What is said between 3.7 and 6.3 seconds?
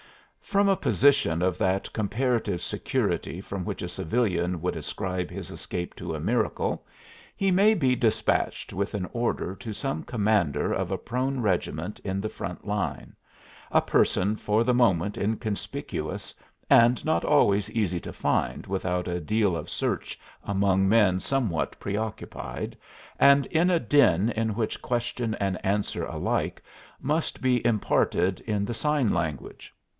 a civilian would ascribe his escape to a